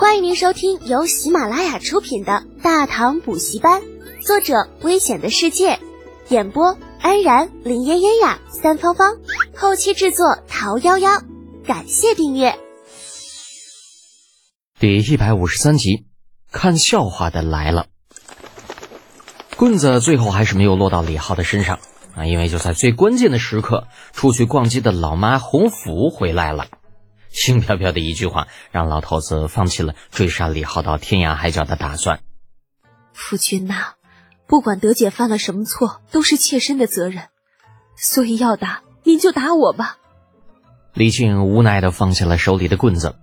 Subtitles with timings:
[0.00, 3.82] 欢迎您收听由喜马拉雅出品的《大唐补习班》，
[4.26, 5.78] 作者：危险的世界，
[6.30, 9.18] 演播：安然、林嫣嫣呀、三芳芳，
[9.54, 11.22] 后期制作：桃夭夭。
[11.66, 12.58] 感谢订阅。
[14.78, 16.06] 第一百五十三集，
[16.50, 17.88] 看笑话的来了。
[19.58, 21.78] 棍子最后还是没有落到李浩的身上
[22.16, 26.68] 啊，因为就在最关键的时刻，出去逛街的老妈洪福回来了。
[27.30, 32.20] 轻飘飘的一句话，让老头子放弃了追杀李浩到天涯海角的打算。
[33.12, 33.94] 夫君呐，
[34.46, 37.28] 不管德姐犯了什么错，都是妾身的责任，
[37.96, 39.98] 所以要打您就打我吧。
[40.92, 43.16] 李靖无奈的放下了手里的棍子。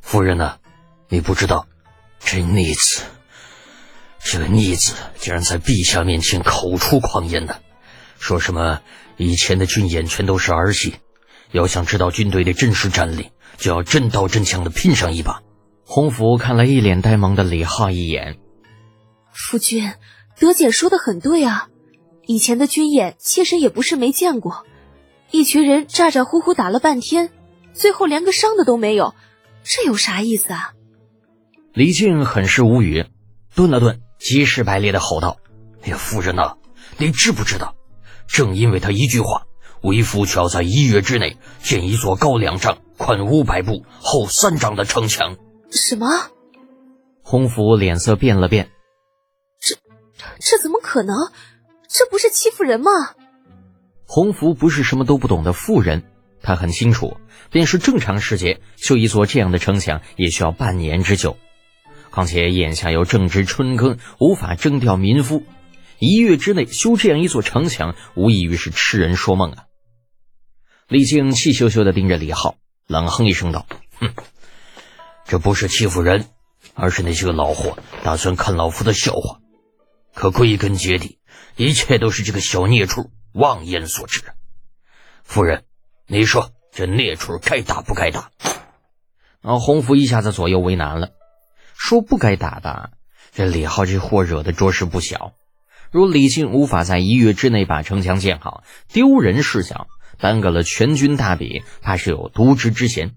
[0.00, 0.56] 夫人呐，
[1.08, 1.66] 你不知道，
[2.18, 3.02] 这逆子，
[4.18, 7.56] 这个逆子竟然在陛下面前口出狂言呢，
[8.18, 8.80] 说什么
[9.18, 10.94] 以前的军演全都是儿戏。
[11.52, 15.42] 要想知道军队的真实战力，就要真刀真枪的拼上一把。
[15.84, 18.38] 洪福看了一脸呆萌的李浩一眼，
[19.32, 19.92] 夫君，
[20.38, 21.68] 德姐说的很对啊，
[22.26, 24.64] 以前的军演，妾身也不是没见过，
[25.30, 27.30] 一群人咋咋呼呼打了半天，
[27.74, 29.14] 最后连个伤的都没有，
[29.62, 30.72] 这有啥意思啊？
[31.74, 33.04] 李靖很是无语，
[33.54, 35.36] 顿了顿，急赤白咧的吼道
[35.84, 36.56] ：“哎呀，夫人呐，
[36.96, 37.74] 你知不知道？
[38.26, 39.46] 正因为他一句话。”
[39.82, 45.36] 为夫却要在一月之内建一座高两丈、宽五百步、厚三丈的城墙。
[45.70, 46.06] 什么？
[47.22, 48.70] 洪福脸色变了变。
[49.60, 49.76] 这
[50.40, 51.16] 这怎么可能？
[51.88, 52.90] 这不是欺负人吗？
[54.06, 56.02] 洪福不是什么都不懂的富人，
[56.42, 57.16] 他很清楚，
[57.50, 61.36] 便是正常时节修一座这样的城墙也需要半年之久。
[62.10, 65.42] 况且眼下又正值春耕，无法征调民夫，
[65.98, 69.64] 一月之内修这样一座城墙，无异于是痴人说梦啊！
[70.88, 73.66] 李靖气咻咻的盯着李浩，冷哼一声道
[73.98, 74.12] ：“哼，
[75.24, 76.26] 这不是欺负人，
[76.74, 79.38] 而是那些个老货打算看老夫的笑话。
[80.14, 81.18] 可归根结底，
[81.56, 84.22] 一切都是这个小孽畜妄言所致。
[85.22, 85.64] 夫人，
[86.06, 88.30] 你说这孽畜该打不该打？”
[89.40, 91.12] 啊，洪福一下子左右为难了，
[91.74, 92.90] 说不该打的，
[93.32, 95.32] 这李浩这货惹的着实不小。
[95.90, 99.88] 如李靖无法在一月之内把城墙建好，丢人是小。
[100.22, 103.16] 耽搁了全军大比，怕是有渎职之嫌。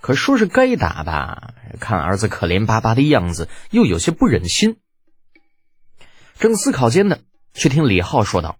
[0.00, 4.76] 可说是该打吧，看儿子可怜巴巴的样子，又有些不忍心。
[6.38, 7.18] 正思考间呢，
[7.54, 8.56] 却听李浩说道：“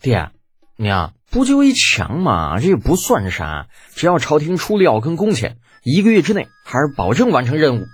[0.00, 0.30] 爹
[0.76, 3.66] 娘，不就一墙嘛，这也不算啥。
[3.94, 7.86] 只要朝廷出料跟工钱，一个月之内还是保证完成任务。”！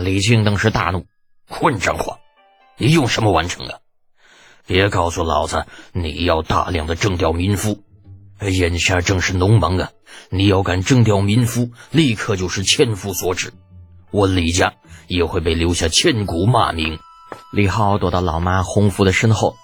[0.00, 1.06] 李靖当时大怒
[1.50, 2.20] ：“混账话！
[2.78, 3.80] 你用什么完成啊？
[4.66, 7.82] 别告诉老子你要大量的征调民夫！”
[8.40, 9.90] 眼下正是农忙啊！
[10.30, 13.52] 你要敢征调民夫，立刻就是千夫所指，
[14.10, 14.74] 我李家
[15.06, 16.98] 也会被留下千古骂名。
[17.52, 19.54] 李浩躲到老妈洪福的身后，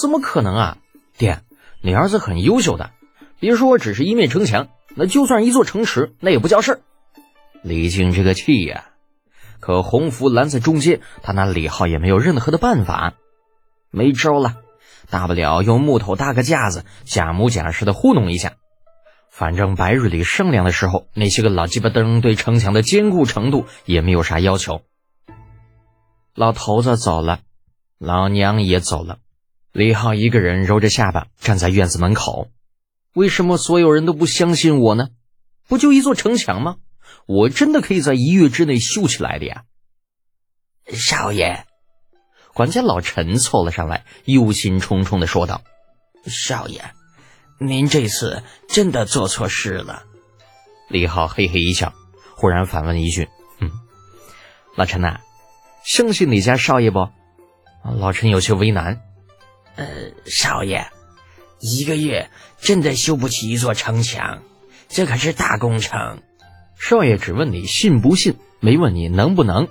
[0.00, 0.78] 怎么可能啊？
[1.18, 1.42] 爹，
[1.82, 2.90] 你儿子很优秀的，
[3.38, 6.80] 别说只是一面城墙，那就算一座城池，那也不叫事儿。
[7.62, 8.86] 李靖这个气呀！
[9.60, 13.14] 可洪福拦在中间，他拿李浩也没有任何的办法，
[13.90, 14.56] 没招了。
[15.10, 18.54] 大不了用木头搭个架子，假模假式的糊弄一下。
[19.30, 24.82] 反正白日里商量的时候，那些个老鸡巴灯对城墙的坚固程度也没有啥要求。
[26.34, 27.40] 老头子走了，
[27.98, 29.18] 老娘也走了。
[29.72, 32.48] 李浩一个人揉着下巴站在院子门口。
[33.14, 35.08] 为什么所有人都不相信我呢？
[35.66, 36.76] 不就一座城墙吗？
[37.26, 39.64] 我真的可以在一月之内修起来的呀！
[40.88, 41.64] 少爷。
[42.54, 45.62] 管家老陈凑了上来，忧心忡忡的说道
[46.26, 46.84] ：“少爷，
[47.58, 50.04] 您这次真的做错事了。”
[50.88, 51.94] 李浩嘿嘿一笑，
[52.36, 53.70] 忽然反问一句：“嗯，
[54.76, 55.20] 老陈呐，
[55.82, 57.08] 相信你家少爷不？”
[57.98, 59.00] 老陈有些为难
[59.76, 59.86] ：“呃，
[60.26, 60.86] 少爷，
[61.58, 62.30] 一个月
[62.60, 64.42] 真的修不起一座城墙，
[64.88, 66.22] 这可是大工程。
[66.78, 69.68] 少爷只问你信不信，没问你能不能。”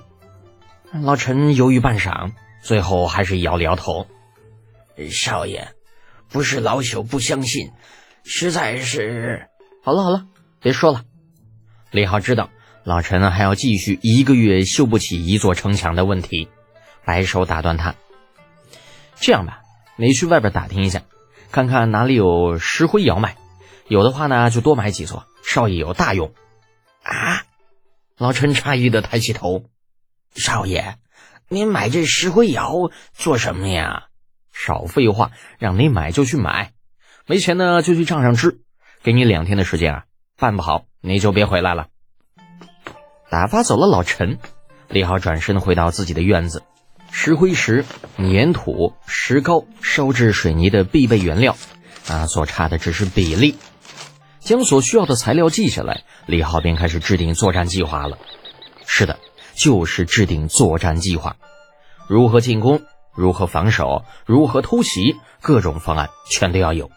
[0.92, 2.32] 老陈犹豫半晌。
[2.62, 4.06] 最后还是摇了摇头，
[5.10, 5.68] 少爷，
[6.28, 7.72] 不是老朽不相信，
[8.24, 9.48] 实在是……
[9.82, 10.26] 好了好了，
[10.60, 11.04] 别说了。
[11.90, 12.50] 李浩知道
[12.84, 16.48] 老陈还要继续一个月修不起一座城墙的问题，
[17.04, 17.96] 摆手打断他。
[19.16, 19.62] 这样吧，
[19.96, 21.02] 你去外边打听一下，
[21.50, 23.36] 看看哪里有石灰窑卖，
[23.88, 26.32] 有的话呢就多买几座，少爷有大用。
[27.02, 27.44] 啊！
[28.16, 29.64] 老陈诧异的抬起头，
[30.36, 30.96] 少爷。
[31.52, 34.04] 您买这石灰窑做什么呀？
[34.54, 36.72] 少废话，让你买就去买，
[37.26, 38.62] 没钱呢就去账上支。
[39.02, 40.04] 给你两天的时间啊，
[40.38, 41.88] 办不好你就别回来了。
[43.28, 44.38] 打发走了老陈，
[44.88, 46.62] 李浩转身回到自己的院子，
[47.10, 47.84] 石灰石、
[48.16, 51.58] 粘土、石膏、烧制水泥的必备原料，
[52.08, 53.58] 啊，所差的只是比例。
[54.40, 58.16] 将所需要的材料记下来，李浩便开始制定作战计划了。
[58.86, 59.18] 是的，
[59.62, 61.36] 就是制定作战计划，
[62.08, 62.82] 如何进攻，
[63.14, 66.90] 如何防守，如何偷袭，各种方案全都要有。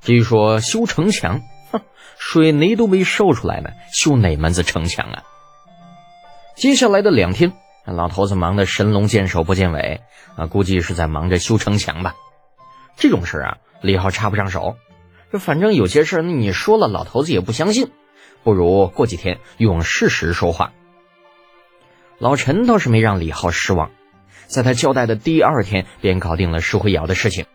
[0.00, 1.40] 至于说修城墙，
[1.72, 1.80] 哼，
[2.16, 5.24] 水泥都没烧出来呢，修哪门子城墙啊？
[6.54, 7.54] 接下来的两天，
[7.84, 10.00] 老头子忙得神龙见首不见尾
[10.36, 12.14] 啊，估计是在忙着修城墙吧。
[12.94, 14.76] 这种事啊，李浩插不上手。
[15.32, 17.90] 这反正有些事你说了，老头子也不相信，
[18.44, 20.70] 不如过几天用事实说话。
[22.20, 23.90] 老陈倒是没让李浩失望，
[24.46, 27.46] 在他交代的第二天便搞定了石灰窑的事情。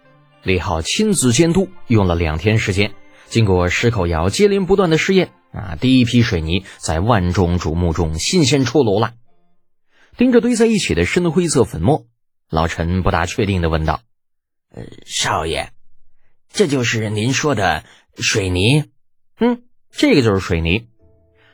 [0.42, 2.96] 李浩亲自监督，用了两天时间，
[3.28, 9.14] 经过石口窑接连不断的试验啊，第一批水泥在万众瞩目中新鲜出炉了。
[10.18, 12.08] 盯着堆在一起的深灰色粉末，
[12.50, 14.02] 老陈不大确定的问道
[14.74, 15.74] ：“呃，少爷。”
[16.52, 17.84] 这就是您说的
[18.18, 18.86] 水泥，
[19.40, 20.88] 嗯，这个就是水泥。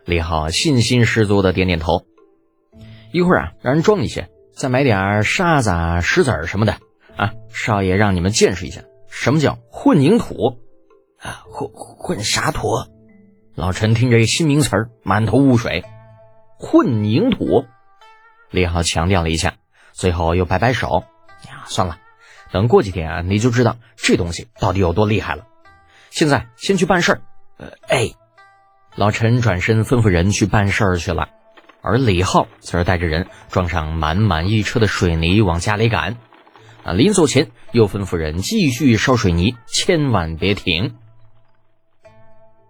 [0.06, 2.06] 李浩信心十足的点点头。
[3.12, 5.72] 一会儿啊，让人装一些，再买点沙子、
[6.02, 6.78] 石子儿什么的
[7.16, 7.34] 啊。
[7.50, 10.60] 少爷让你们见识一下什么叫混凝土
[11.20, 12.68] 啊，混混沙土。
[13.54, 15.84] 老陈听这新名词儿，满头雾水。
[16.58, 17.66] 混凝土，
[18.50, 19.56] 李浩强调了一下，
[19.92, 21.04] 最后又摆摆手，
[21.48, 21.98] 呀，算了。
[22.52, 25.48] 等过几天啊，你就知道这东西到底有多厉害了。
[26.10, 27.22] 现在先去办事儿。
[27.58, 28.12] 呃，哎，
[28.96, 31.30] 老陈转身吩咐人去办事儿去了，
[31.82, 36.18] 而李浩则带着人装上满满一车的水泥往家里赶。
[36.84, 40.96] 啊，临走前又吩咐人继续烧水泥，千万别停。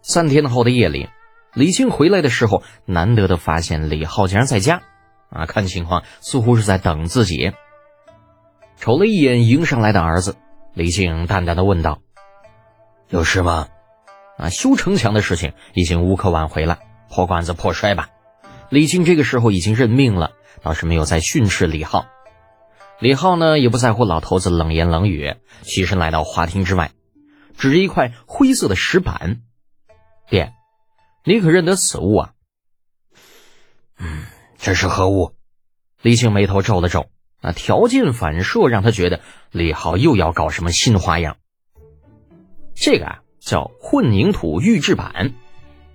[0.02, 1.10] 三天后的夜里，
[1.54, 4.82] 李庆回来的时候，难得的发现李浩竟然在家。
[5.30, 7.54] 啊，看情况似乎是在等自己。
[8.76, 10.36] 瞅了一眼迎上来的儿子，
[10.74, 12.00] 李靖淡淡的问道
[13.08, 13.68] ：“有事吗？
[14.38, 16.80] 啊，修城墙的事情已经无可挽回了，
[17.10, 18.10] 破罐子破摔吧。”
[18.72, 20.32] 李靖这个时候已经认命了，
[20.62, 22.06] 倒是没有再训斥李浩。
[23.02, 26.92] 李浩呢，也不在乎老头子冷言冷语，起身来到花厅之外，
[27.58, 29.42] 指着一块灰色的石板
[30.32, 30.54] ：“爹，
[31.26, 32.32] 你可认得此物啊
[34.00, 34.24] ？”“嗯，
[34.58, 35.36] 这是何物？”
[36.02, 37.10] 李靖眉头皱了皱。
[37.42, 39.20] 那条件反射让他觉得
[39.52, 41.38] 李浩又要搞什么新花样。
[42.76, 45.34] 这个啊叫混凝土预制板。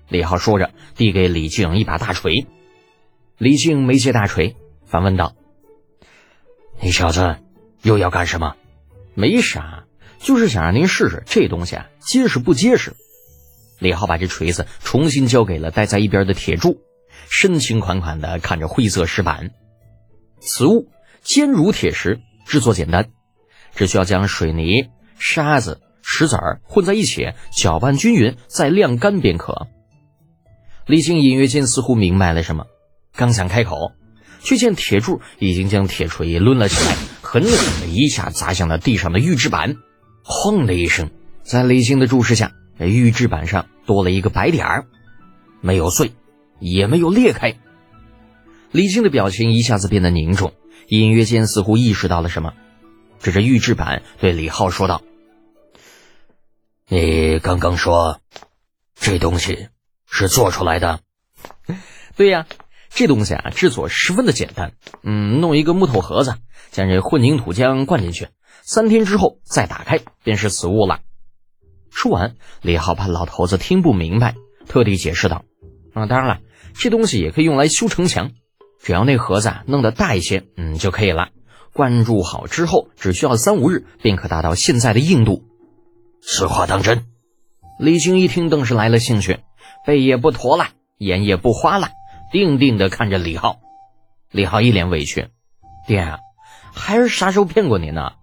[0.09, 2.45] 李浩说着，递给李靖一把大锤。
[3.37, 4.55] 李靖没接大锤，
[4.85, 5.35] 反问道
[6.81, 7.37] ：“你小子
[7.81, 8.55] 又要干什么
[9.13, 9.85] ？”“没啥，
[10.19, 12.95] 就是想让您试试这东西啊结实不结实。”
[13.79, 16.81] 李浩把这锤子重新交给了待在一边的铁柱，
[17.29, 19.51] 深情款款的看着灰色石板。
[20.39, 20.89] 此物。
[21.23, 23.09] 坚如铁石，制作简单，
[23.75, 29.67] 只需要将水泥、沙子、石子儿混在一起，搅拌均匀，再晾干便可。
[30.85, 32.67] 李靖隐约间似乎明白了什么，
[33.17, 33.91] 刚想开口，
[34.39, 39.75] 却见铁柱已经将铁锤抡了起来，狠狠的一下砸向了地上的预制板，
[40.23, 41.09] 轰的一声，
[41.43, 44.85] 在李靖的注视下，预制板上多了一个白点儿，
[45.59, 46.13] 没有碎，
[46.59, 47.57] 也没有裂开。
[48.71, 50.53] 李靖的表情一下子变得凝重。
[50.89, 52.53] 隐约间似乎意识到了什么，
[53.19, 55.01] 指着预制板对李浩说道
[56.87, 58.21] ：“你刚刚说
[58.95, 59.67] 这东西
[60.09, 61.01] 是做出来的？
[62.15, 62.47] 对呀，
[62.97, 64.73] 这东西啊制作十分的简单。
[65.03, 66.33] 嗯，弄一个木头盒子，
[66.71, 68.29] 将这混凝土浆灌进去，
[68.63, 71.01] 三天之后再打开，便是此物了。”
[71.93, 74.33] 说完，李浩怕老头子听不明白，
[74.67, 75.43] 特地解释道
[75.93, 76.39] ：“啊，当然了，
[76.73, 78.31] 这东西也可以用来修城墙。”
[78.81, 81.29] 只要那盒子啊弄得大一些，嗯就可以了。
[81.73, 85.43] 灌注好之后，只需要三五日便可达到现在的硬度。
[86.23, 87.05] 此话当真？
[87.79, 89.41] 李靖一听，顿时来了兴趣，
[89.85, 91.89] 背也不驼了，眼也不花了，
[92.31, 93.59] 定定的看着李浩。
[94.31, 95.29] 李浩一脸委屈
[95.87, 96.19] ：“爹啊，
[96.73, 98.13] 孩儿啥时候骗过您呢？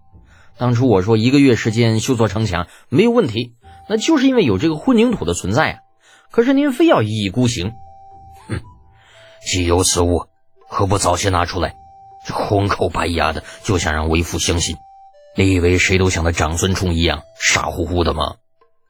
[0.57, 3.55] 当初我说一个月时间修座城墙没有问题，
[3.89, 5.79] 那就是因为有这个混凝土的存在啊。
[6.31, 7.71] 可是您非要一意孤行。
[8.47, 8.61] 哼，
[9.45, 10.27] 既有此物。”
[10.67, 11.75] 何不早些拿出来？
[12.25, 14.77] 这红口白牙的，就想让为父相信。
[15.37, 18.37] 你以为谁都像那长孙冲一样傻乎乎的吗？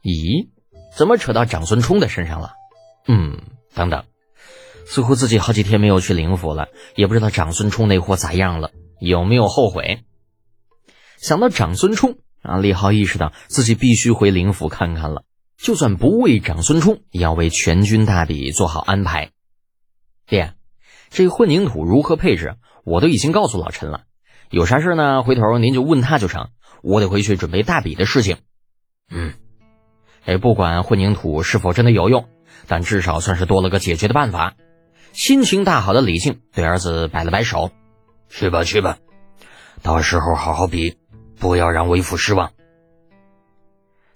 [0.01, 0.47] 咦，
[0.95, 2.53] 怎么扯到长孙冲的身上了？
[3.07, 3.41] 嗯，
[3.73, 4.05] 等等，
[4.85, 10.03] 似乎自己好几天没有去灵府了，也不知道长孙冲那货咋样了，有没有后悔？
[11.17, 15.23] 想到长孙冲啊，李浩意识到自己必须回灵府看看了。
[15.57, 19.31] 就算不为长孙冲，也要为全军大比做好安排。
[20.27, 20.53] 爹。
[21.09, 24.01] 这混凝土如何配置，我都已经告诉老陈了。
[24.49, 25.23] 有啥事呢？
[25.23, 26.49] 回头您就问他就成。
[26.83, 28.37] 我得回去准备大笔的事情。
[29.09, 29.33] 嗯，
[30.25, 32.27] 哎，不管混凝土是否真的有用，
[32.67, 34.55] 但至少算是多了个解决的办法。
[35.15, 37.71] 心情大好的李靖对儿子摆了摆手
[38.27, 38.97] ：“去吧，去吧，
[39.81, 40.97] 到时候好好比，
[41.39, 42.51] 不要让为父失望。”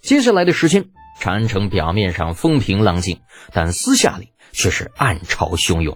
[0.04, 0.90] 接下来的时间，
[1.22, 3.22] 长安城表面上风平浪静，
[3.54, 5.96] 但私下里却是暗潮汹涌。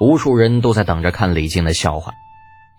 [0.00, 2.12] 无数人都在等着看李靖的笑话。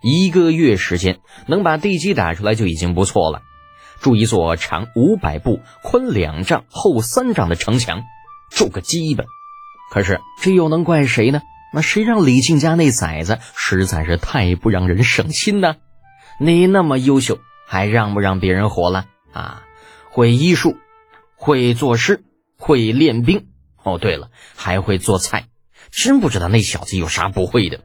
[0.04, 3.42] 一个月时间，能把地基打出来就已经不错了。
[4.02, 8.04] 筑一座长五百步、宽两丈、厚三丈的城墙，
[8.50, 9.26] 筑个基本。
[9.92, 11.42] 可是这又能怪谁呢？
[11.74, 15.76] 那谁让李靖家那崽子实在是太不让人省心呢？
[16.40, 19.64] 你那么优秀，还让不让别人活了啊？
[20.10, 20.78] 会医术，
[21.36, 22.24] 会作诗，
[22.58, 23.48] 会练兵。
[23.84, 25.48] 哦，对了，还会做菜。
[25.92, 27.82] 真不知道那小子有啥不会的。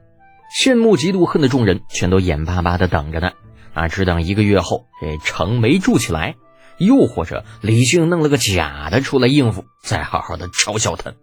[0.57, 3.31] 羡慕嫉妒恨的众人全都眼巴巴的等着呢，
[3.73, 6.35] 啊，只等一个月后这城没筑起来，
[6.77, 11.13] 又或者李靖弄了个假的出来应付，再好好的嘲笑他。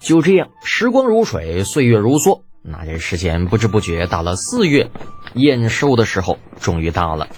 [0.00, 4.90] 就这样，时光如水，岁月如梭，那这时间不知不觉到了四月，
[5.34, 7.28] 验收的时候终于到了。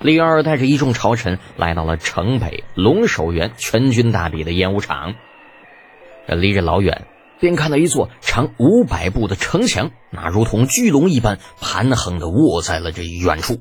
[0.00, 5.14] 李二带着一众朝臣来到了城北龙首原全军大比的演武场，
[6.26, 7.06] 离着老远。
[7.40, 13.60] 便看到一座长五百步的城墙，那如同巨龙一般盘横的卧在了这远处，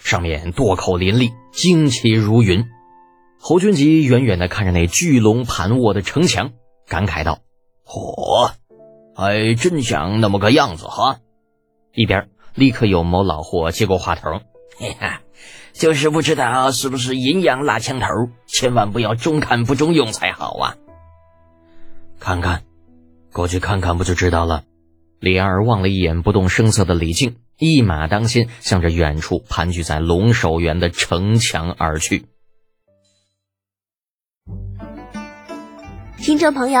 [0.00, 2.66] 上面垛口林立，旌旗如云。
[3.40, 6.52] 侯君集远远的看着那巨龙盘卧的城墙，
[6.88, 7.40] 感慨道
[7.86, 8.52] ：“嚯，
[9.14, 11.20] 还真像那么个样子哈！”
[11.94, 14.40] 一边立刻有某老货接过话头
[14.76, 15.22] ：“嘿哈，
[15.72, 18.06] 就是不知道是不是阴阳拉枪头，
[18.46, 20.76] 千万不要中看不中用才好啊！
[22.18, 22.64] 看看。”
[23.32, 24.64] 过去看看不就知道了。
[25.20, 32.24] 李二望了一眼不动声色的李靖，一马当先，向着远处盘踞在龙首原的城墙而去。
[36.18, 36.80] 听众朋友，